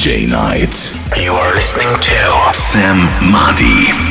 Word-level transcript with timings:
DJ 0.00 0.26
Nights. 0.26 0.96
You 1.22 1.34
are 1.34 1.54
listening 1.54 1.88
to 2.00 2.54
Sam 2.54 2.96
Madi. 3.30 4.09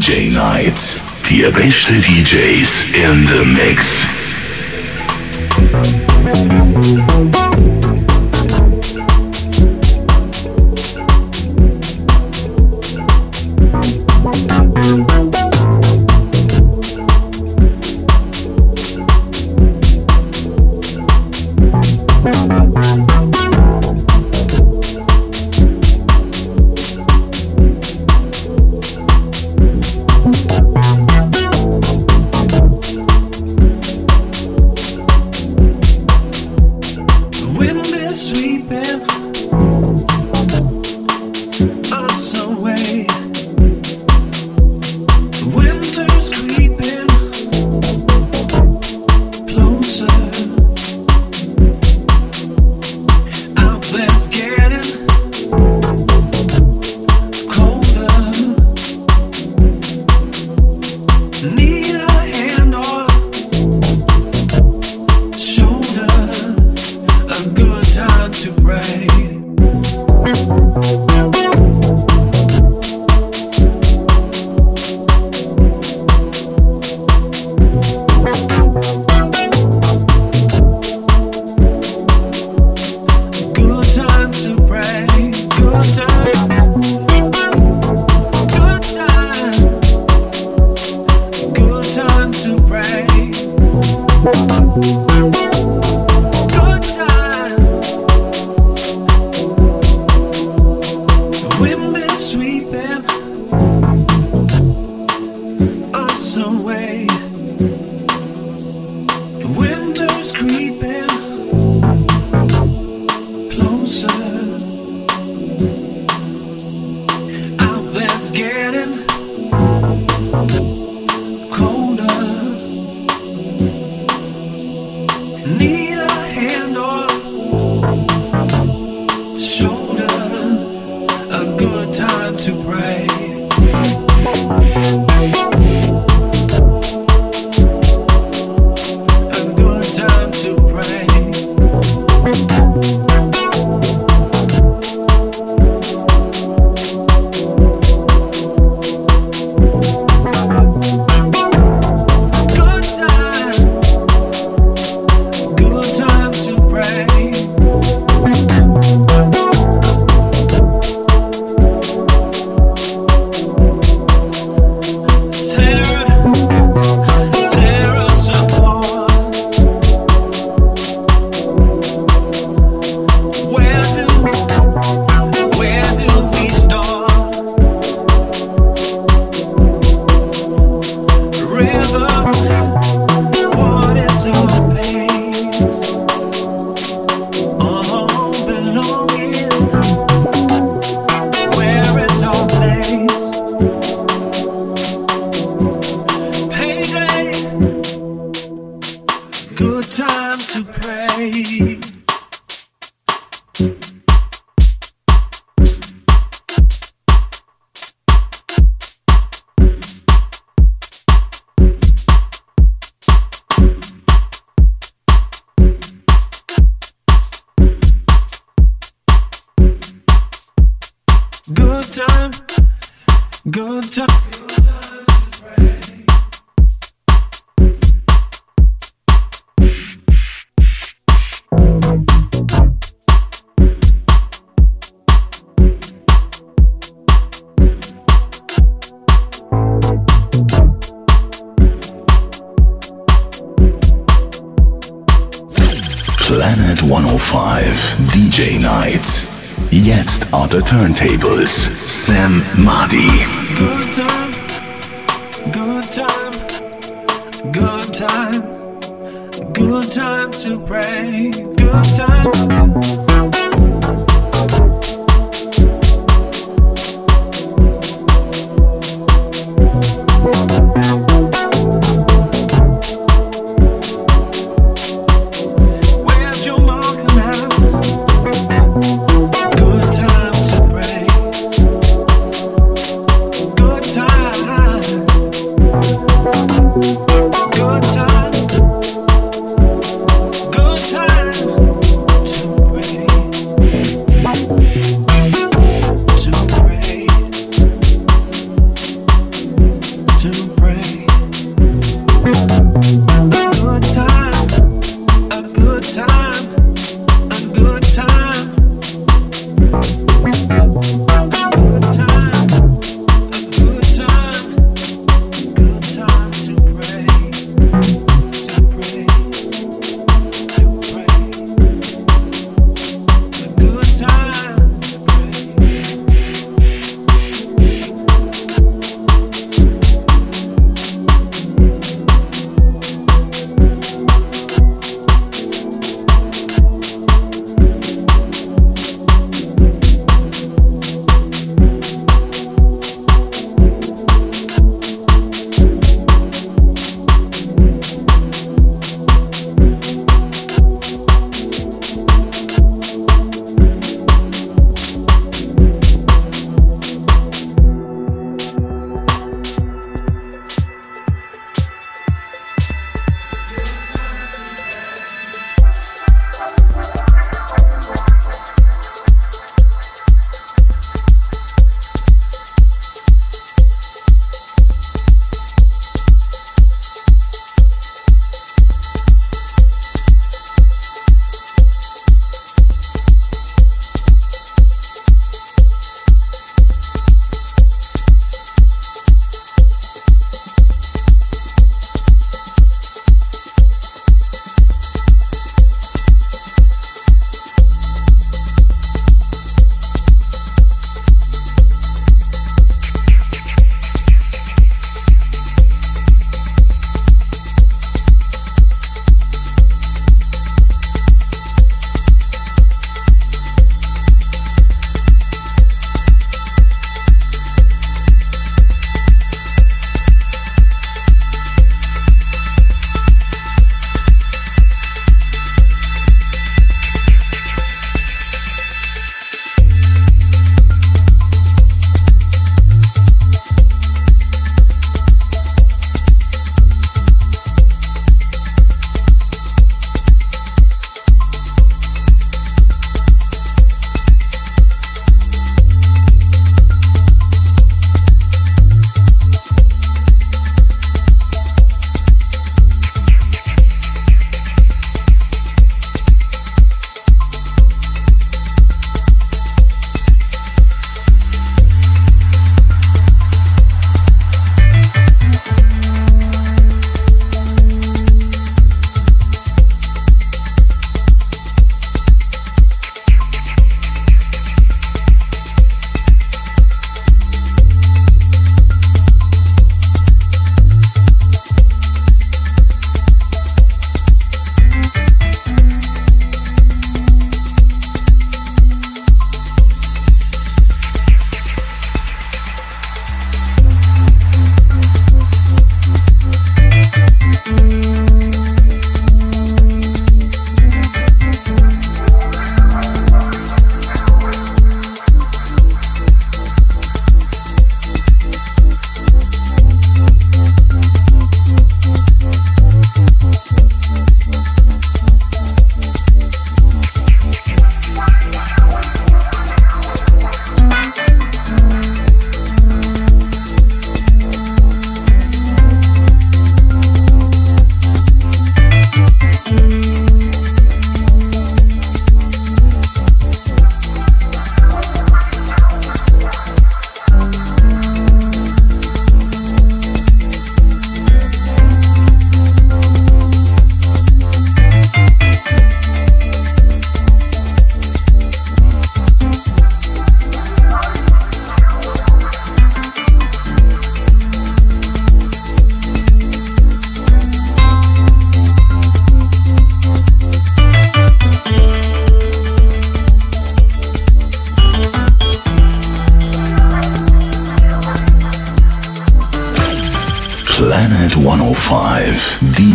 DJ 0.00 0.30
Nights. 0.30 1.02
Die 1.28 1.46
beste 1.52 1.92
DJs 1.92 2.84
in 2.94 3.26
the 3.26 3.44
mix. 3.44 4.19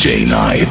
DJ 0.00 0.24
Nights. 0.26 0.69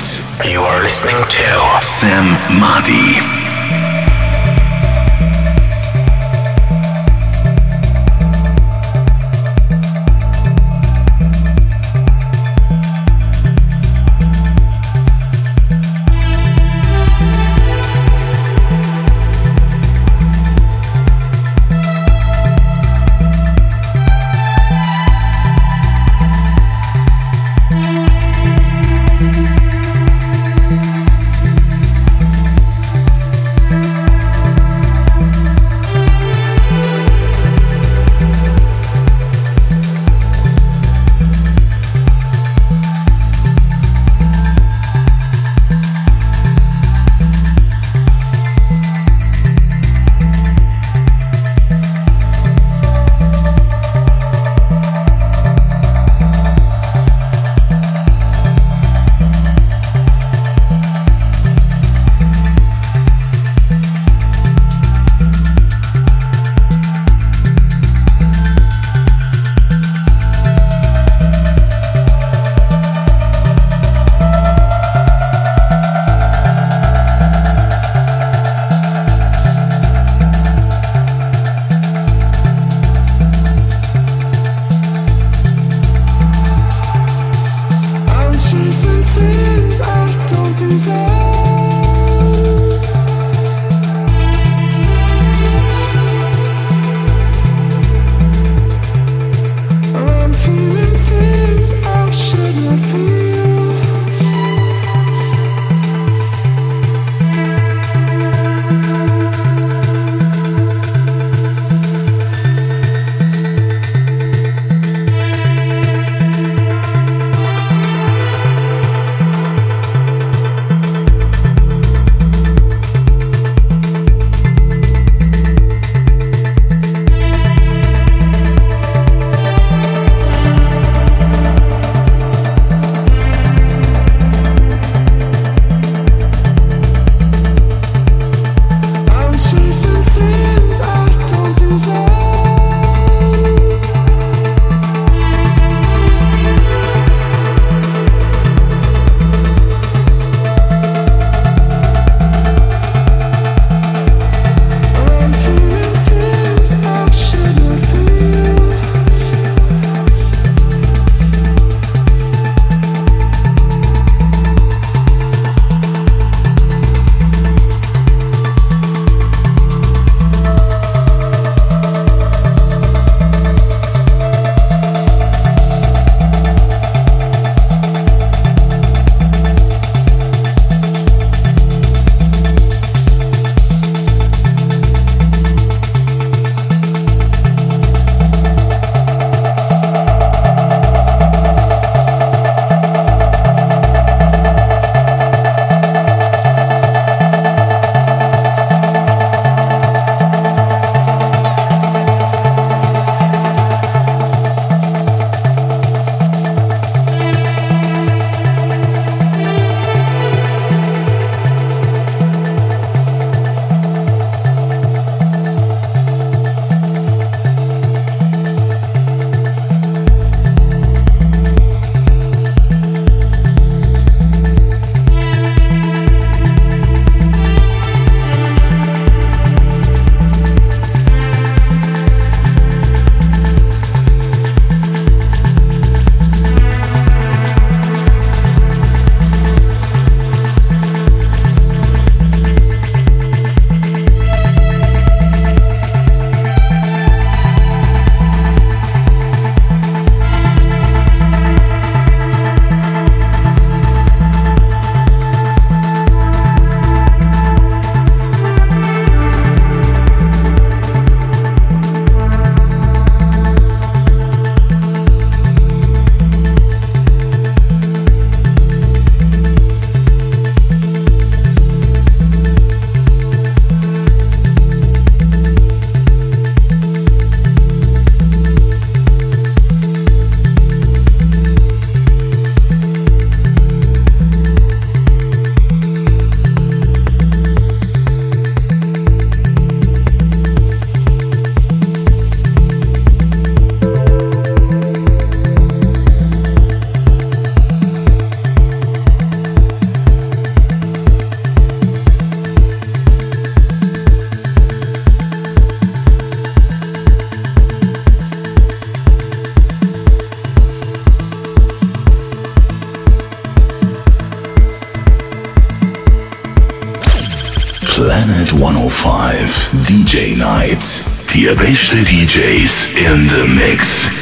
Die 321.39 321.45
beste 321.55 321.95
DJs 322.03 322.89
in 322.95 323.29
the 323.29 323.47
Mix. 323.47 324.18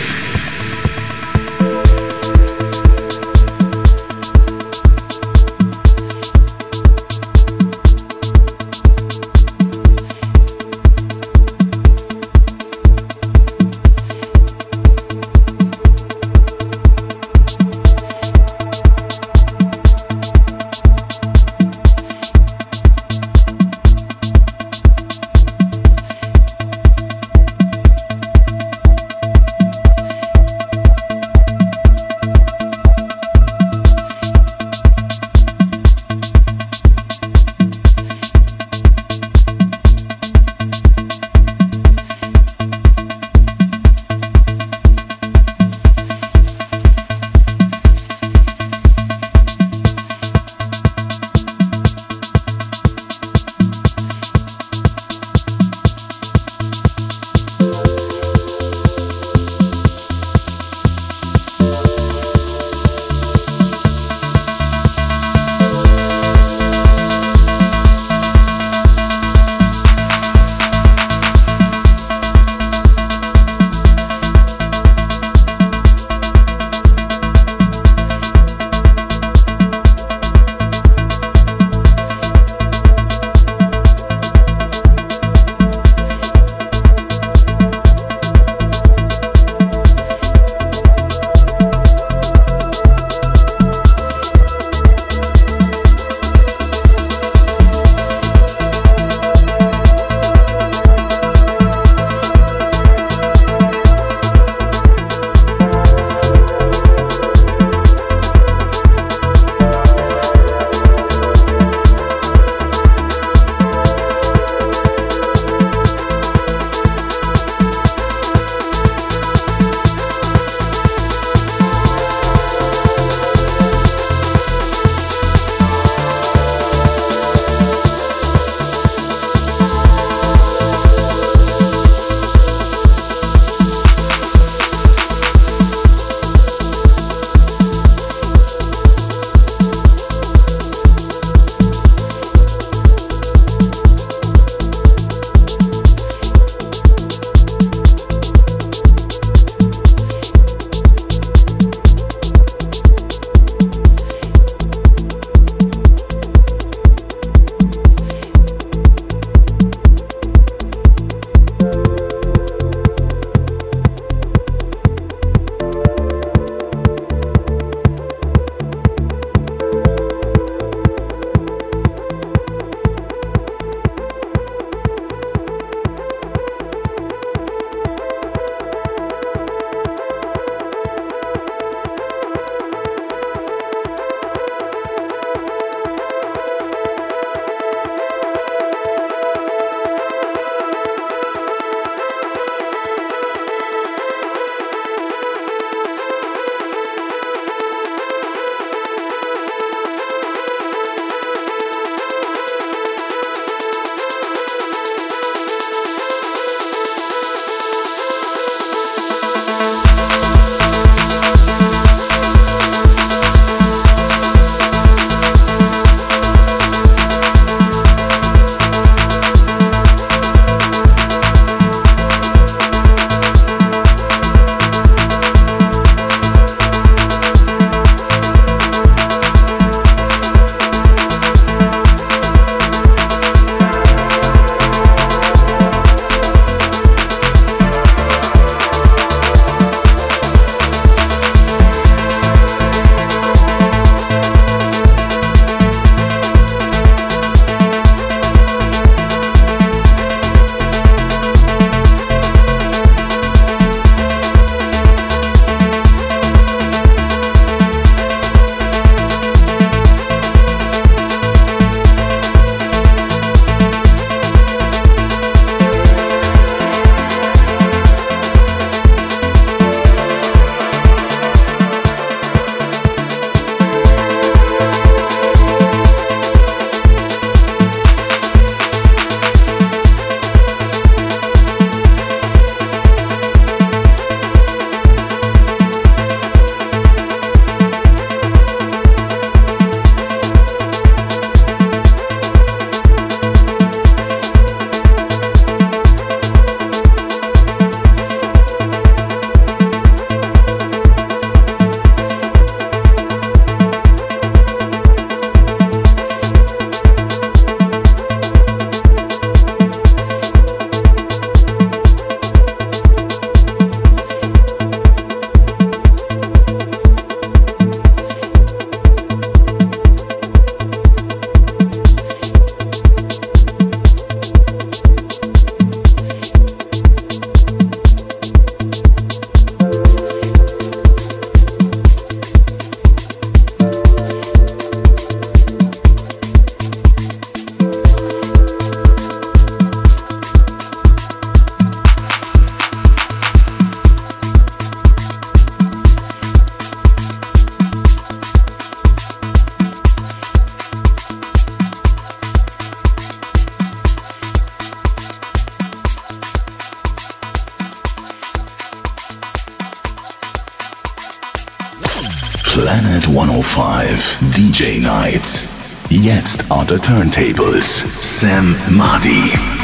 The 366.67 366.75
turntables. 366.75 367.63
Sam 367.63 368.43
Madi. 368.77 369.56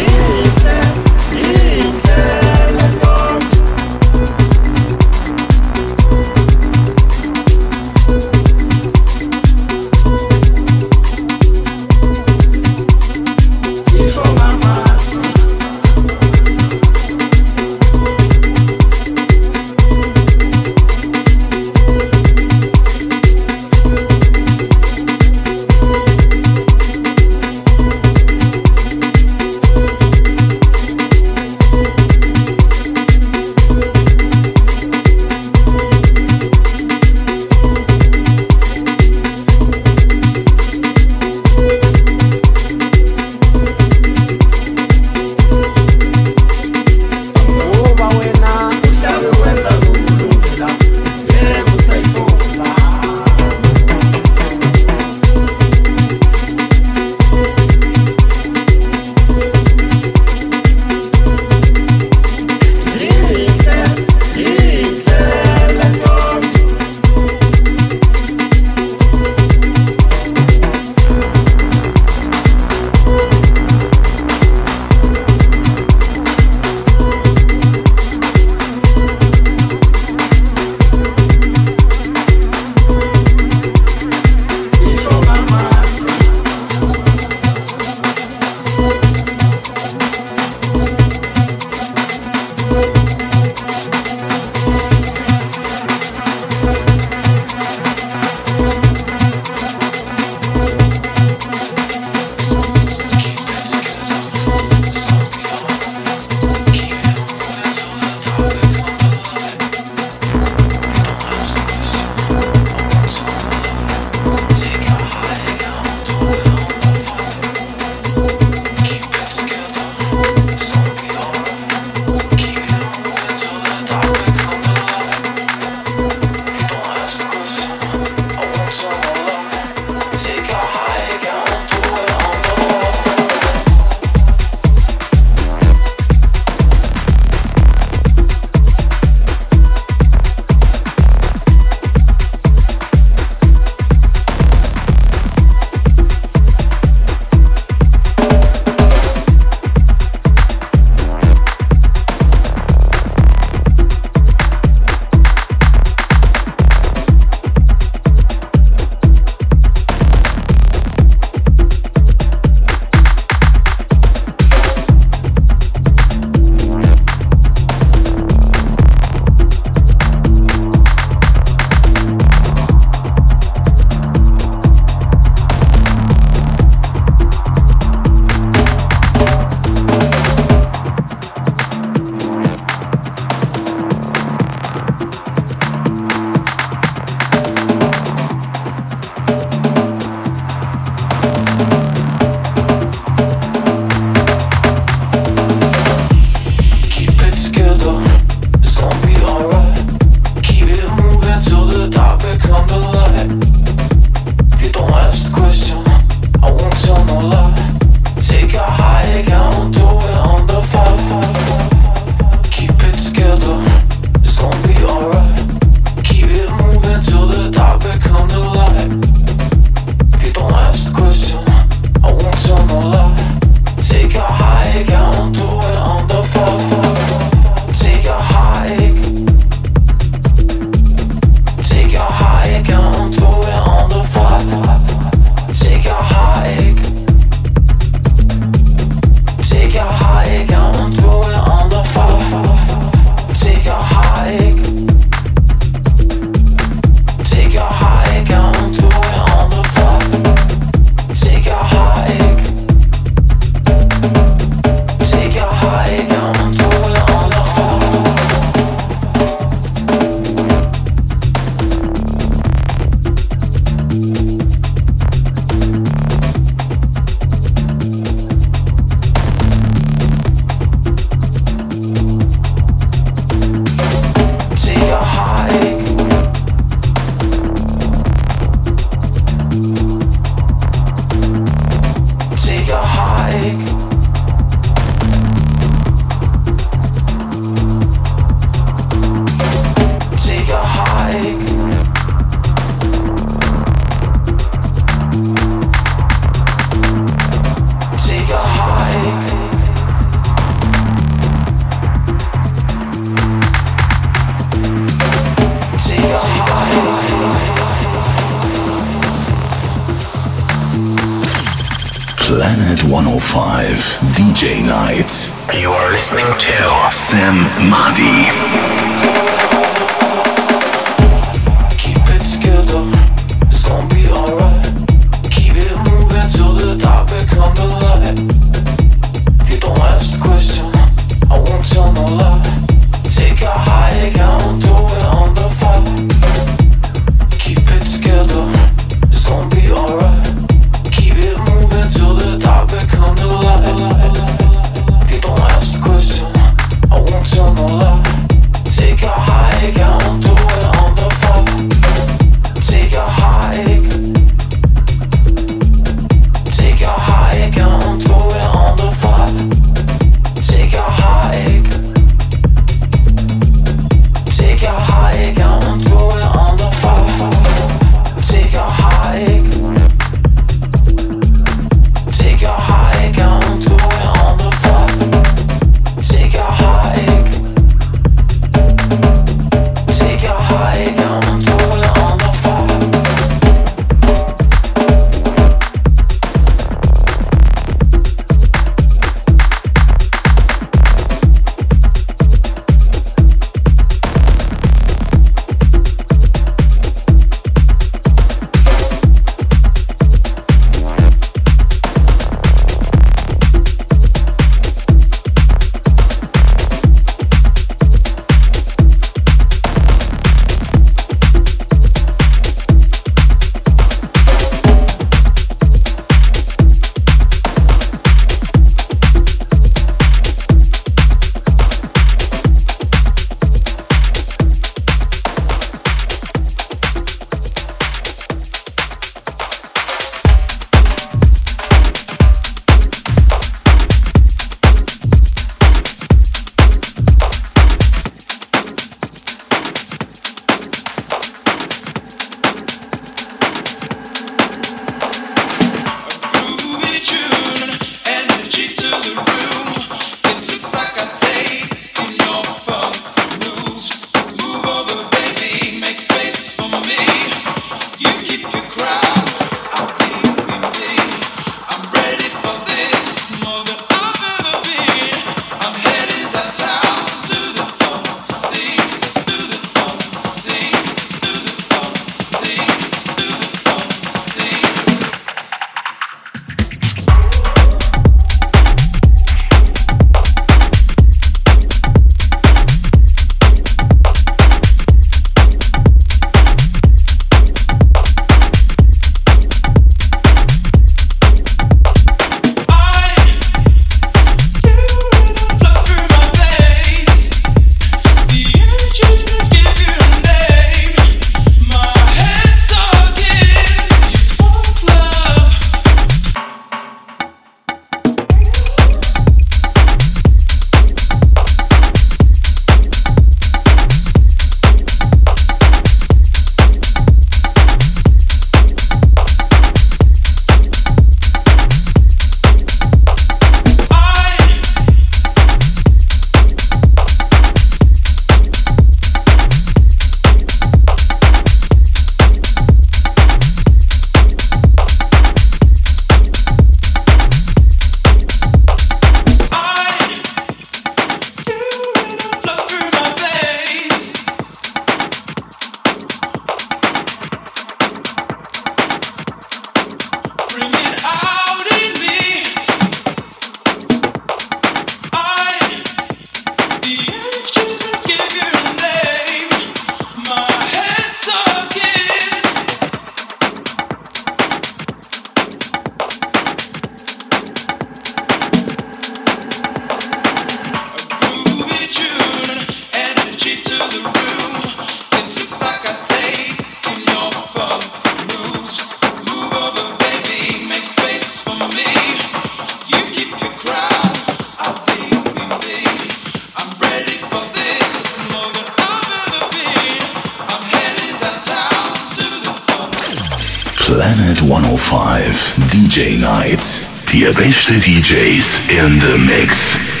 Planet 594.01 594.41
105 594.41 595.25
DJ 595.69 596.19
Nights. 596.19 597.05
the 597.11 597.31
best 597.37 597.67
DJs 597.67 598.67
in 598.71 598.97
the 598.97 599.17
mix. 599.29 600.00